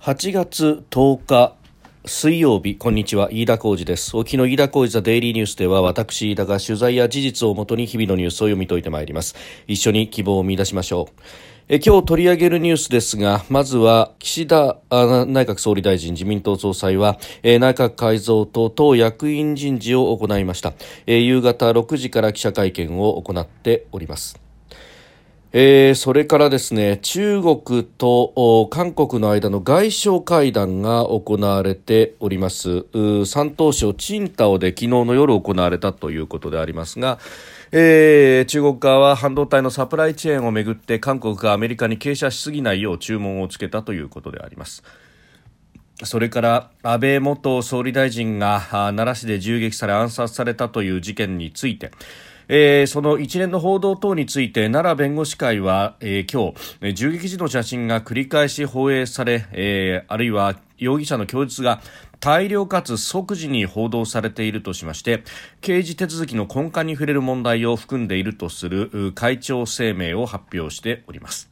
[0.00, 1.54] 8月10日
[2.06, 4.16] 水曜日、こんにちは、飯田浩二です。
[4.16, 9.36] 沖の飯田浩二ザデイリーニュースでは、私、飯田が取材や事実をもとに日々のニュースを読み解いてまいります。
[9.66, 11.22] 一緒に希望を見出しましょう。
[11.68, 20.72] え今日取り上げるニュースですが、まずは岸田内閣総理大臣自民党総裁は、え内閣改造と党役員人事を行いました。
[21.06, 24.49] え夕方6時から記者会見を行っております。
[25.52, 32.84] えー、それからですね中国と韓国の間の外相会談が行われております。
[33.24, 37.18] 山東省青島で昨日の夜行われたということでありますが、
[37.72, 44.84] えー、中国側は半導体のサプライチェーンをめぐって韓国がアメリカに傾斜しすぎないよう注文をつけたということであります。
[46.04, 51.90] それから安倍元総理大臣が奈良市で銃撃され暗殺されたという事件について
[52.52, 61.80] えー、その一連の報道等について奈良弁護士会は、えー、今日銃撃時の写真が繰り返し放映され、えー、あるいは容疑者の供述が
[62.18, 65.22] 大量かつ即時に報道されているとしまして
[65.60, 71.49] 刑事手続きの根幹に触れる問題を含んでいるとする会長声明を発表しております。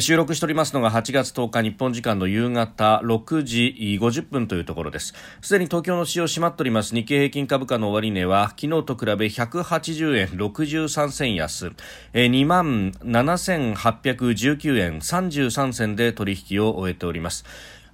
[0.00, 5.14] 収録しておりますのが8月10日日本時間の夕方6時50分というところです。
[5.40, 6.96] すでに東京の市場閉まっております。
[6.96, 11.70] 日経平均株価の終値は昨日と比べ180円63銭安。
[12.12, 17.44] 2万7819円33銭で取引を終えております。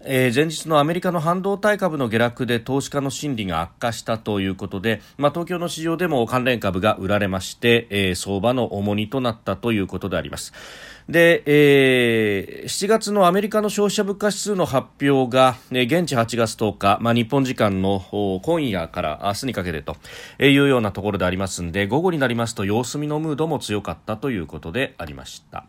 [0.02, 10.52] えー、前日のアメリカの半導体株の下落で投資家の心理が悪化したということで、まあ、東京の市場でも関連株が売られまして、えー、相場の重荷となったということであります。
[11.08, 19.96] で、えー、7月のアメリカの消費者物価指数の発表が、ね、現地8月10日、まあ、日本時間の今夜から明日にかけてと
[20.38, 25.66] いうようなところでありますんで午後になりますと様子見のムードも強かったということでありました。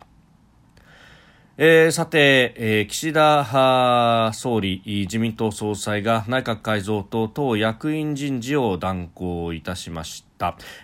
[1.58, 10.31] えー、さて、えー、岸田総理自民党総裁が内閣改造と党役員人事を断行いたしました。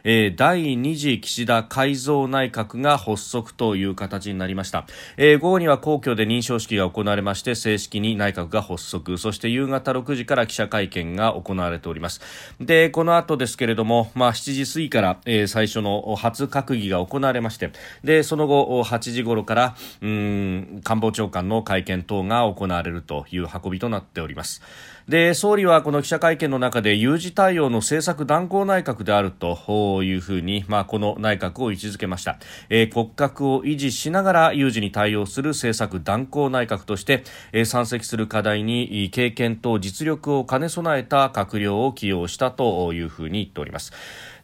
[0.05, 9.19] えー、第2次岸田改造内閣が発足という形になりました、えー、午後には皇居で認証式が行われまして正式に内閣が発足。
[9.19, 12.21] そして夕方6時から記者会見が行われております。
[12.61, 17.71] でこの後ですけれども、まあ、7時過ぎから、えー、最初の初閣議が行われまして
[18.05, 24.63] でその後8時頃からうん官房長官の会見等が行われるという運びとなっております。
[25.09, 32.39] で総理はこの記者会見の中で有事対応の政策断行内閣であるというふうに、まあ、この内閣を位置づけました、
[32.69, 43.95] えー、骨格を維持しながら有事に対応する政策断行内閣として、えー、山積する課題に経験と実力を兼ね備えた閣僚を起用したというふうに言っております。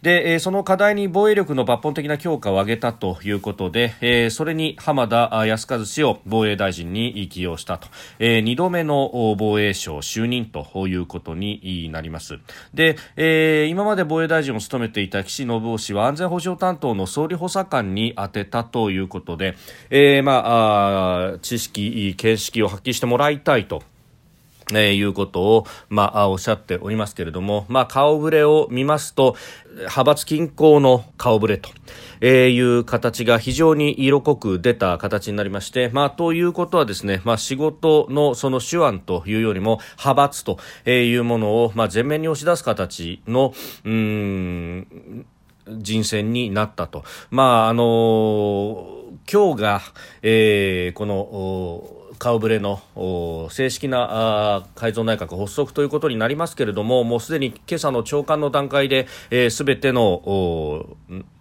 [0.04, 7.88] で、えその課題に防衛力の抜本的な強化を挙げたということで、えそれに浜田康和氏を防衛大臣に起用したと、
[8.18, 12.38] え2度目の防衛省就任ということになります。
[12.74, 19.56] で、え今まで防衛大臣を務めていた岸信夫氏は安全保障担当の総理補佐官に充てたということで、
[19.88, 23.82] えー、まあ、知識、見識を発揮してもらいたいと。
[24.70, 29.36] えー、いうことを、まあ、おっしゃっておりますけれども、まあ、顔ぶれを見ますと、
[29.74, 31.70] 派閥均衡の顔ぶれと、
[32.20, 40.58] えいう形が非常に色濃く出た形になりまして、まあ、ということはですね、まあ、仕事のその手腕というよりも、派閥と
[40.88, 43.52] いうものを、まあ、前面に押し出す形の、
[43.84, 45.26] うん、
[45.68, 47.04] 人選になったと。
[47.30, 49.82] まあ、あのー、今日が、
[50.22, 52.80] えー、この、顔ぶれの
[53.50, 60.86] 正式な改造内閣発足ということになりますけれどももうすでに今朝の朝刊の段階で、えー、全ての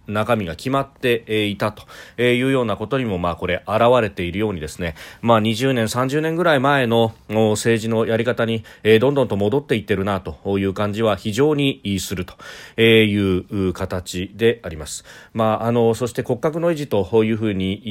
[0.08, 8.64] 中身が決まっていたというようなことにもまあこれ現れているようにですね、まあ、20年、30年ぐらい前の政治のやり方に
[9.00, 12.36] どんどんと戻っていってるなという感じは非常にすると
[12.82, 15.06] いう形であります。
[15.34, 17.82] まあ、あのそして骨格の維持というふうに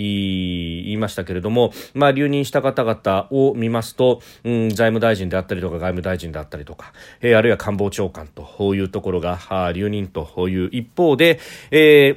[0.84, 6.92] 言いましたけれども、まあ、留任した方々を見ますと、うん、財務大臣であったりとか外務大臣であったりとか、
[7.22, 12.11] あるいは官房長官というところが留任という一方で、えー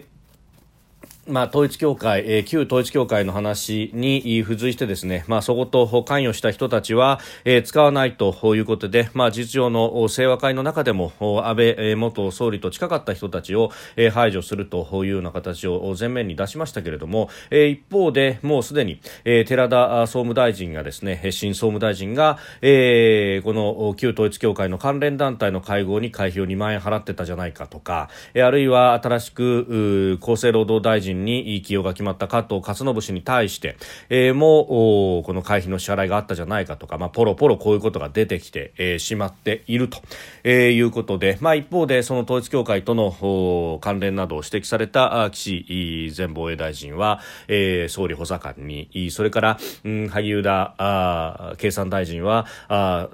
[1.27, 33.77] まあ、統一教会、えー、旧統一教会の話に付随してですね、まあ、そこと関与した人たちは、えー、使わないということで、まあ、実上の清和会の中でも安倍元総理と近かった人たちを、えー、排除するというような形を前面に出しましたけれども、えー、一方でもうすでに、えー、寺田総務大臣がですね新総務大臣が、えー、この旧統一教会の関連団体の会合に会費を2万円払ってたじゃないかとか、えー、あるいは新しく厚生労働大臣臣に起用が決まった加藤勝信氏に対して、
[34.09, 39.99] えー、もうこの会費の支払いがあったじゃないかとか、まあ、ポロポロこういうことが出てきて、えー、しまっていると、
[40.43, 53.09] えー、いうことで、まあ、一方でその統一教会との関連などを指摘された岸前防衛大臣は、えー、総理補佐官にそれから、うん、萩生田経産大臣はあ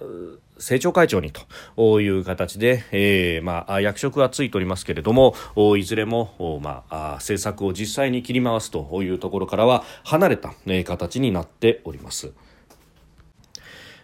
[0.62, 1.34] 政調会長に
[1.76, 5.36] という形で、えーまあ、役職はついておりますけれども
[5.78, 10.54] いずれも、まあ、政策を実際に切り回すというところからは離れた、
[10.86, 12.32] 形になっております。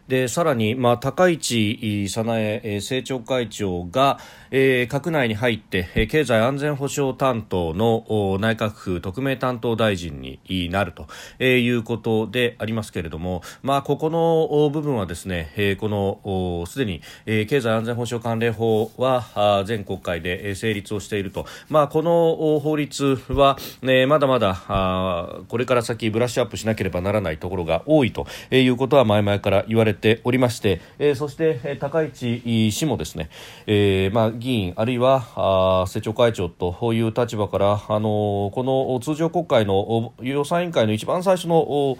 [0.07, 4.19] でさらに、まあ、高市早苗政調会長が、
[4.51, 11.07] えー、閣内に入って、えー、経済安全保障担当の内閣府特命担当大臣になると、
[11.39, 33.29] えー、いうことでありますけれども、まあ、ここの部分はですね、えー、このすでに、えー、経済安全保障関連法は全国会で成立をしていると、まあ、この法律は、ね、まだまだあこれから先ブラッシュアップしなければならないところが多いということは前々から言われてておりまして、えー、そして、えー、高市氏もですね、
[33.65, 41.97] えーまあ、議員あるいはあ政調会長という立場から、あのー、この通常国会の予算委員会の一番最初の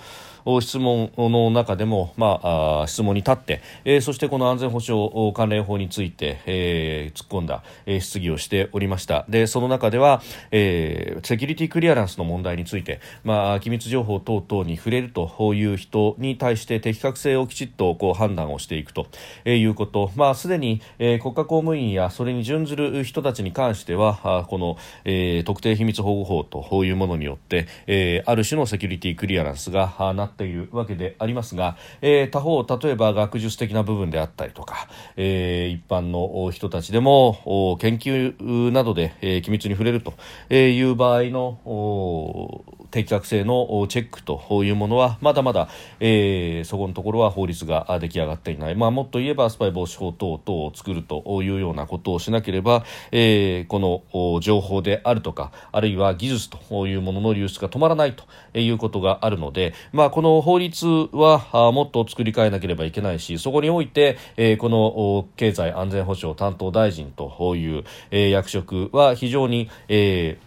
[0.61, 9.25] 質問の中でも、まあ、質問に立って、えー、そしてこの安全保障関連法について、えー、突っ込んだ、えー、質疑をしておりました。
[9.29, 10.21] でその中では、
[10.51, 19.07] えー、セキュリティクリアランスの問題について、まあ、機密情報等々に触れるという人に対して適格性をきちっとこう判断をしていくと
[19.45, 34.88] いうこと、まあ、すでに、えー、国家公務員やそれに準ずる人たちに関してはこの、えー、特定秘密保護法というものによって、えー、ある種のセキュリティクリアランスがなってているわけでありますが、えー、他方、例えば学術的な部分であったりとか、
[35.18, 40.13] えー、一般の人たちでも研究などで、えー、機密に触れると
[40.54, 45.69] いう場合の適格性のチェックというものはまだまだ、
[46.00, 58.25] えー、そこのところは法律が出来上がっていない、まあ、もっと言えばスパイ防止法等々を作るというようなことをしなければ、えー、この情報であるとかあるいは技術というものの流出が止まらないと
[58.57, 70.38] いうことがあるので、まあ、この法律はもっと作り変えなければいけないしそこにおいて、えー、この経済安全保障担当大臣という、えー、役職は非常に、え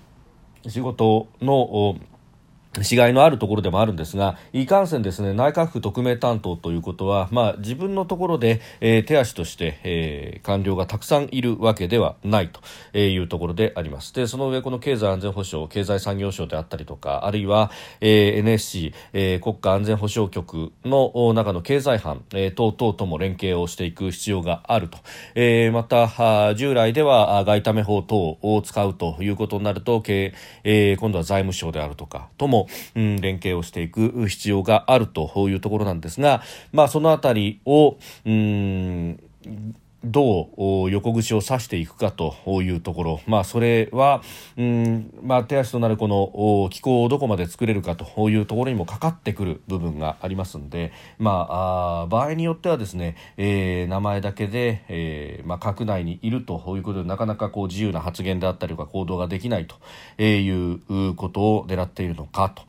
[0.64, 1.96] ー、仕事の
[2.82, 12.50] しがいのあるところでもあるんですが、いかんせんですね、内閣府特命担当ということは、まあ、自分のところで、えー、手足として、えー、官僚がたくさんいるわけではない
[12.92, 14.14] というところであります。
[14.14, 24.98] で、その上、この経済安全保障、経済産業省であったりとか、あるいは、えー、NSC、えー、国家安全保障局の中の経済班、えー、等々とも連携をしていく必要があると。
[25.34, 32.59] えー、また、従来では外為法等を使うということになると、えー、今度は財務省であるとか、とも
[32.94, 36.42] うん、連携をしていく必要があるというところなんですが、
[36.72, 39.20] まあ、そのあたりを、うん
[40.04, 40.50] ど
[40.86, 44.22] う横串を刺していくかというところ、まあ、それは、
[44.56, 62.62] うんまあ、手足となるこの機構をどこまで作れるかというところにもかかってくる部分がありますので、まあ、あ場合によってはですね、えー、名前だけで、えーまあ、閣内にいるということでなかなかこう自由な発言であったりとか行動ができないということを狙っているのかと。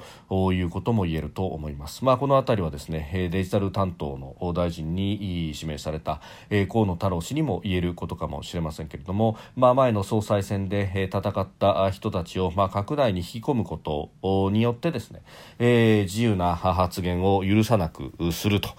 [0.54, 2.06] いうことも言えると思います。
[2.06, 6.22] まあ、この辺りはですねデジタル担当の大臣に指名された
[6.70, 15.22] 河野太郎氏にも言えることかもしれませんけれども、まあ、前の総裁選で戦った人たちを、まあ、拡大に引き込むことによってですね、
[15.60, 18.70] えー、自由な発言を許さなくすると。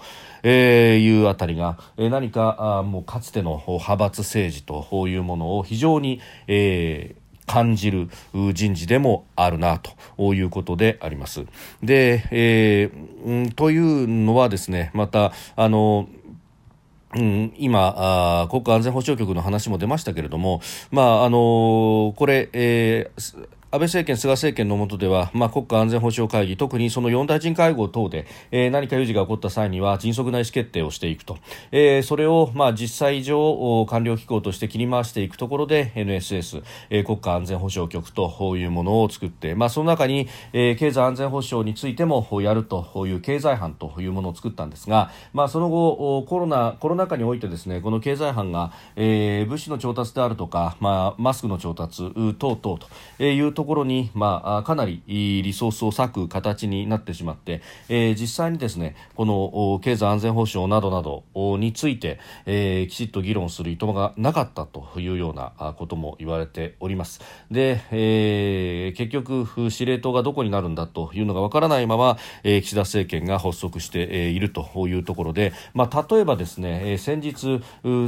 [0.45, 8.09] えー、いうあたりが、えー、何かあもうかつての派閥政治というものを非常に、えー、感じる
[8.53, 11.45] 人事でもあるなということであります。
[11.81, 16.07] で、えー、というのはですね、また、あの、
[17.15, 31.39] うん、今あ、国家安全保障局の話も出ましたけれども、まああのー、これ、えー安倍政権、菅政権の下では、まあ、国家安全保障会議、特にその4大臣会合等で、えー、何か有事が起こった際には迅速な意思決定をしていくと、
[31.71, 36.61] えー、それを、まあ、実際上、官僚機構として切り回していくところで NSS、
[36.91, 52.79] えー、国家安全保障局というものを作って、まあ、その中に、えー、経済安全保障についてもやるという経済班というものを作ったんですが、まあ、その後コロナ、コロナ禍においてですね、この経済班が、えー、物資の調達であるとか、まあ、マスクの調達等々
[53.17, 61.23] というとところに、まあ、かなりリソースを割く形になってしまって、えー、実際にですねこの経済安全保障などなど
[61.57, 67.21] について、えー、きちっと議論する意図がなかったというようなことも言われております。
[67.49, 77.61] で、えー、結局司令塔がどこになるんだというのがわからないまま、えー、岸田政権が発足しているというところで、まあ、例えばですね先日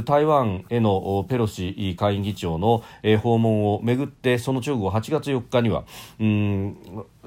[0.04, 2.82] 台湾へのペロシ下院議長の
[3.22, 5.84] 訪問をめぐってその直後8月4日には。
[6.20, 6.76] うん。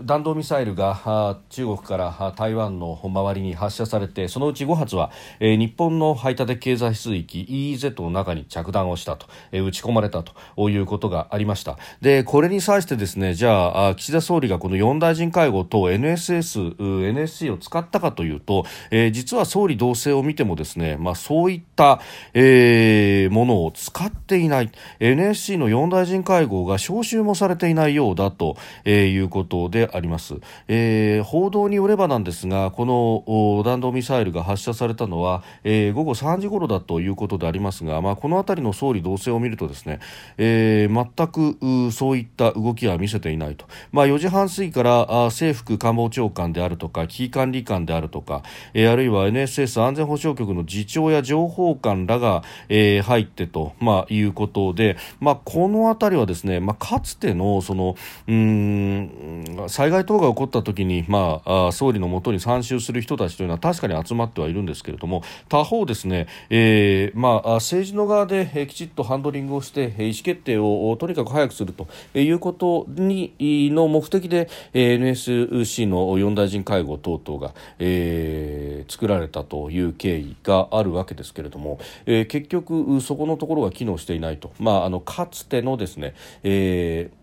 [0.03, 11.77] 弾道ミサイルが中国から台湾の周りに発射されてそのうち5発は、え、日本の排他的経済水域 EEZ の中に着弾をしたと、えー、撃ち込まれたということがありました。
[12.01, 16.75] でこれに際してですねじゃあ岸田総理がこの4大臣会合と NSS、
[17.09, 21.99] NSC を使ったかというと、え、実は総理同棲を見てもですね、まあ、そういった、
[22.33, 24.71] え、ものを使っていない。
[24.99, 30.35] NSC の4大臣会合が招集もされていないようだと、え、いうことであります、
[30.67, 39.99] えー、報道によればなんですがこの弾道ミサイルが発射されたのは、えー、午後3時頃だということでありますが、まあ、この辺りの総理動静を見るとですね、
[40.37, 48.43] えー、全くそういった動きは見せていないと、まあ、4時半過ぎからあ政府官房長官であるとか危機管理官であるとか、
[48.73, 57.95] えー、あるいは NSS 安全保障局の次長や情報官らが、えー、入ってと、まあ、いうことで、まあ、この辺りはですね、まあ、かつてのその
[58.27, 87.18] うん災害等が起こった時に、まあ、総理のもとに参集する人たちというのは確かに集まってはいるんですけれども他方ですね、えーまあ、政治の側で、え、きちっとハンドリングをして意思決定をとにかく早くするということにの目的で、えー、NSC の4大臣会合等々が、えー、作られたという経緯があるわけですけれども、えー、結局そこのところが機能していないと、まあ、あのかつてのですね、えー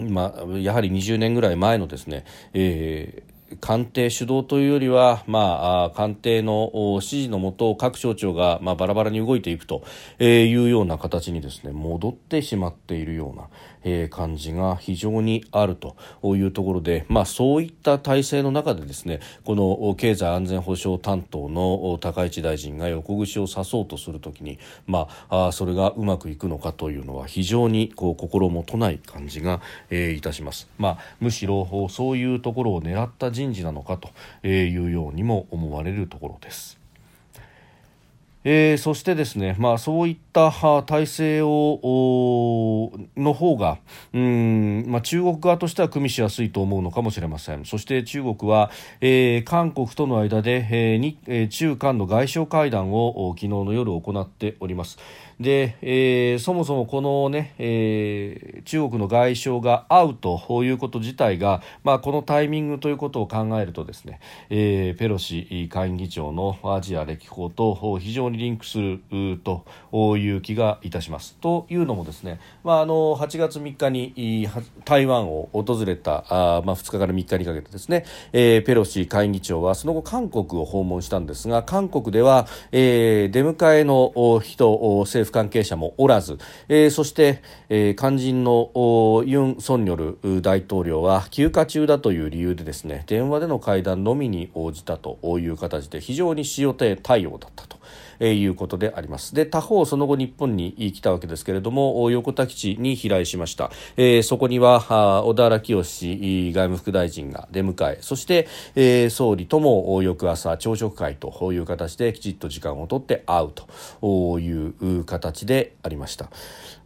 [0.00, 9.84] まあ、やはり20年ぐらい前のですね、えー官邸主導というよりは、まあ、官邸の指示のもと各省庁が、まあ、バラバラに動いていくと
[10.18, 13.48] いうような形にですね戻ってしまっているような、
[13.84, 15.96] えー、感じが非常にあると
[16.36, 29.60] いうところで、まあ、そういった体制の中でですねこの経済安全保障担当の高市大臣が横串を刺そうとするときに、まあ、あそれがうまくいくのかというのは非常にこう心もとない感じが、
[29.90, 34.10] えー、いたします、まあ、むしろそういうところを狙った人事なのかと
[34.46, 36.81] いうようにも思われるところです。
[38.44, 40.50] えー、そしてですね、まあ、そういった
[40.82, 43.78] 体制をの方が
[44.12, 48.70] うん、まあ、中国側としては組みしやすいと思うのかもしれませんそして中国は、
[49.00, 54.98] えー、韓国との間で、えー、中韓の外相会談を昨日の夜行っております。
[55.42, 69.00] で、えー、そもそもこのね、えー、中国の外相が会うということ自体が、まあ、このタイミングということを考えるとですね、えー、ペロシ下院議長のアジア歴訪と非常にリンクする
[69.42, 69.64] と
[70.16, 71.36] いう気がいたします。
[71.40, 74.48] というのもですね、まあ、あの8月3日に
[74.84, 88.70] 台湾を訪れたあ、まあ、2日から3日にかけてですね、えー、ペロシ下院議長はその後韓国を訪問したんですが韓国では、えー、出迎えの人政府関係者もおらず、えー、そして、えー、肝心の
[89.26, 97.72] ユン・ソンニョル大統領は休暇中だという理由でですね電話での会談のみに応じたという形で非常に塩手対応だったと。
[98.22, 113.50] えいうことでありますで他方その後日本に来たわけですけれども横田基地に飛来しました、えー、そこには小田原清外務副大臣が出迎えそして、えー、総理とも翌朝朝食会という形できちっと時間をとって会う
[114.00, 116.30] という形でありました。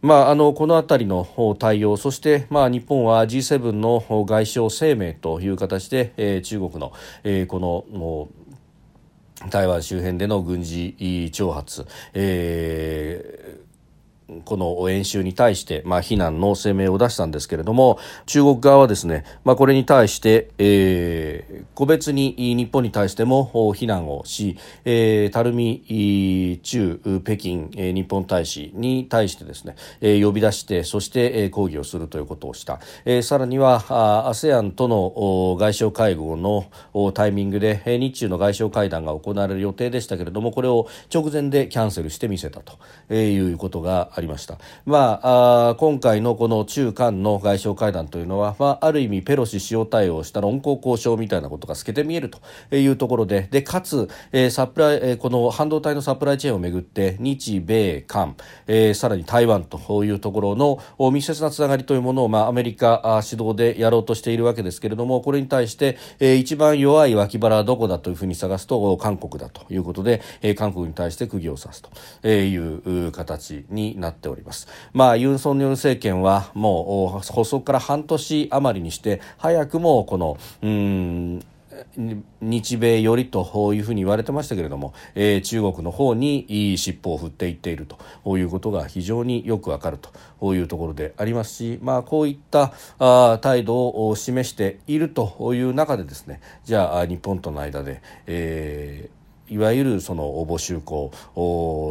[0.01, 8.29] まあ、あのこの辺りの対応そして、まあ、日本は G7 の外相声明という形で、えー、中国の、えー、この
[9.49, 10.95] 台湾周辺での軍事
[11.31, 13.66] 挑発、えー
[14.43, 33.79] この演習に対して、まあ、非難の声明を出したんですけれども中国側はですね、まあ、これに対して、えー、個別に日本に対しても非難をし、えー、垂水中北京、日本大使に対してですね、えー、呼び出してそして、え、抗議をするということをした、えー、さらには
[34.29, 44.57] ASEAN との外相会合のタイミングで日中の外相会談が行われる予定でしたけれどもこれを直前でキャンセルしてみせたということがありました。
[44.85, 52.39] まあ、あ今回のこの中韓の外相会談というのは、まあ、ある意味ペロシ使用対応した論功交渉みたいなことが透けて見えると
[52.75, 60.79] いうところで、で、かつ、えー、サプライ、えー、この半導体のサプライチェーンをめぐって、日米韓、えー、さらに台湾というところの
[61.11, 71.83] 密接なつながりというものを、まあ、アメリカ主導でやろうとしているわけですけれども、これに対して、えー、一番弱い脇腹はどこだというふうに探すと、韓国だということで、えー、韓国に対して釘を刺す
[72.21, 74.67] という形にななっております。
[74.93, 81.43] まあ、ユン・ソンニョル政権はもう発足から半年余りにして早くもこのうん
[82.41, 87.87] 日米寄りというふうに言われてましたけれども、えー、中国の方に尻尾を振っていっている
[88.23, 89.99] ということが非常によくわかる
[90.39, 99.16] というところでありますし、まあ、こういったあ態度を示しているという中でですねじゃあ日本との間で、えー
[99.49, 101.11] いわゆるその募集校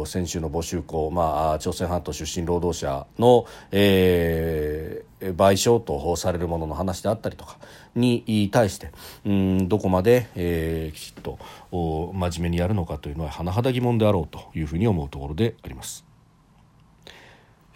[0.05, 7.57] 先週の募集校、まあ、朝鮮半島出身労働者の、えー、賠償とされるものの話であったりとか
[7.95, 8.91] に対して
[9.25, 11.39] うんどこまで、えー、きちっと
[11.71, 16.05] 真面目にやるのかというのは甚だ疑問であろうというふうに思うところであります。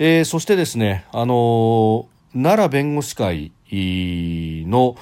[0.03, 4.95] えー、そしてですね、あの、奈良弁護士会の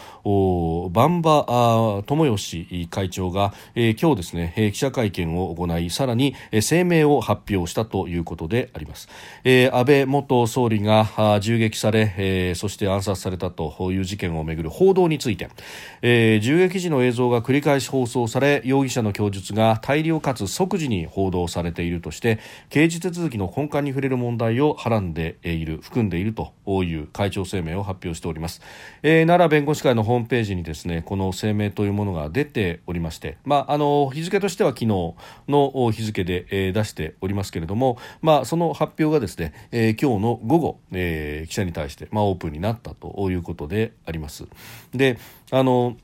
[0.93, 9.09] 馬場智義会長が、えー、今日ですね、えー、記者会見を行いさらに、え、声明を発表したということであります、
[9.43, 15.49] えー、安倍元総理が銃撃され、えー、そして暗殺されたという事件をめぐる報道について、
[16.01, 28.58] えー、銃撃時の映像が繰り返し放送され容疑者の供述が大量かつ即時に報道されているとして刑事手続きの根幹に触れる問題をはらんでいる含んでいるという会長声明を発表しております。
[29.03, 35.15] えー、奈良弁護士会のホームページにですねこの声明というものが出ておりまして、まあ、あの日付としては昨日
[35.47, 44.45] の日付で、えー、出しておりますけれども、まあ、その発表がですね、えー、今日の午後、えー、記者に対して、まあ、オープンになったということであります。
[44.93, 45.17] で
[45.51, 45.97] あの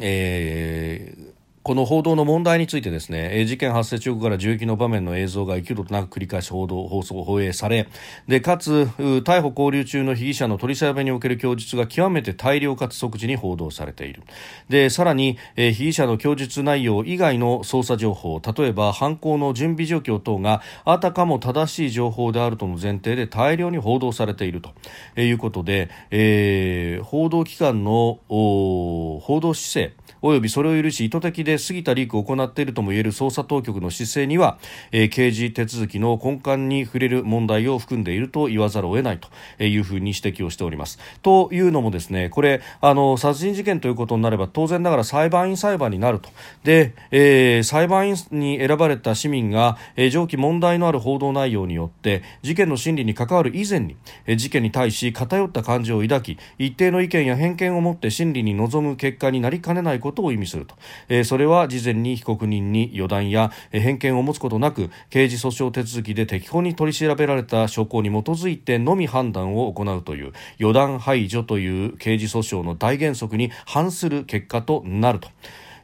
[0.00, 1.14] え
[1.62, 7.86] この報道の問題についてですね、事件発生直後から銃撃の場面の映像が幾度となく繰り返し報道、放送、放映され、
[8.26, 14.22] で、かつ、逮捕交留中の被疑者の取り調べにおける供述が極めて大量かつ即時に報道されている。
[14.70, 34.58] で、さらに、被疑者の供述内容以外の捜査情報、例えば犯行の準備状況等があたかも正しい情報であるとの前提で大量に報道されているということで、えー、報道機関の報道姿勢、及びそれを許し意図的で過ぎたリークを行っているともいえる捜査当局の姿勢には、
[34.92, 40.98] えー、刑事手続きの根幹に触れる問題を含んでいると言わざるを得ないというふうに指摘をしております。
[41.22, 46.28] というのもですねこれあの殺人事件ということになれば当然ながら裁判員裁判になると
[46.64, 60.74] で、えー、裁判員に選ばれた市民が、えー、上記問題のある報道内容によって事件の審理に関わる以前に、えー、事件に対し偏った感情を抱き一定の意見や偏見を持って審理に臨む結果になりかねないことことを意味すると、
[61.08, 75.28] えー、それは事前に被告人に予断や偏見を持つことなく刑事訴訟手続きで適法に取り調べられた証拠に基づいてのみ判断を行うという予断排除という刑事訴訟の大原則に反する結果となると。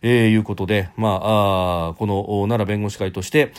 [0.02, 3.52] えー、いうことで、まあ、あこの奈良弁護士会として、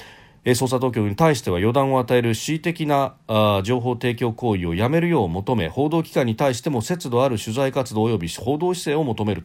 [0.52, 9.44] 捜査当局に対しては予断を与える恣意的なあ情報提供行為をやめるよう求め報道機関に対しても節度ある取材活動及び報道姿勢を求める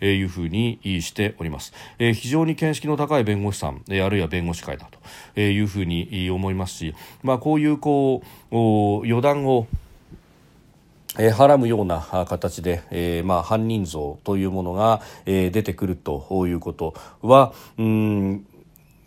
[0.00, 4.88] というふうにしております、え、非常に見識の高い弁護士さん、あるいは弁護士会だ
[5.34, 9.66] というふうに思いますし、まあ、こういうこう予断を
[11.18, 18.46] えー、はらむような形で、えーまあ、犯人像というものが、えー、出てくるということはうん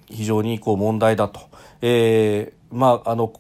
[0.10, 1.40] 非常にこう問題だと、
[1.82, 3.34] えーまあ、あの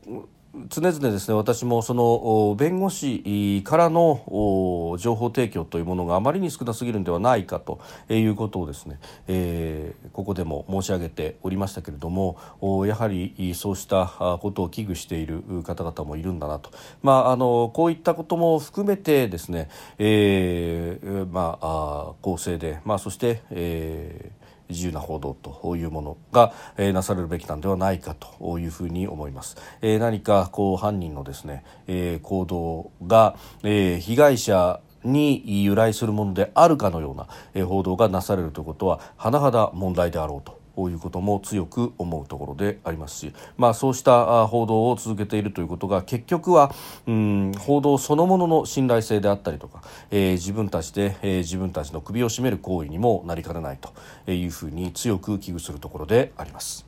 [0.69, 12.37] 常々ですね私もその弁護士からの情報提供というものがあまりに少なすぎるのではないかということをですね、えー、ここでも申し上げておりましたけれども
[12.87, 14.05] やはりそうした
[14.41, 16.71] ことを危惧している方々もいるんだなと、
[17.03, 29.57] まあ、あのこういったことも含めてですね、えーまあ、公正で、まあ、そして、えー自由な報道というものが、えー、なされるべきなんではないかというふうに思います。
[29.81, 40.54] えー、何かこう犯人のですね、えー、行動が、えー、被害者に由来するものであるかのような、えー、報道がなされるということは甚だ問題であろうと
[40.89, 46.73] いうことも強く思うところでありますし、まあ、そうした報道を続けているということが結局は
[47.07, 56.85] うん報道そのものの信頼性であったりとか、えー、自分たちで、えー、自分たちの首を絞める行為にもなりかねないというふうに強く危惧するところであります。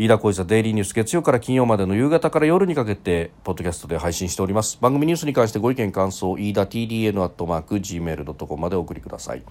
[0.00, 4.78] 飯田浩司デイリーニュース月曜から金曜までの夕方から夜にかけてポッドキャストで配信しております。
[4.80, 9.42] 番組ニュースに関してご意見感想飯田 TDN アットマーク Gmail.com までお送りください。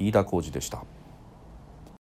[0.00, 0.82] 飯田浩司でした。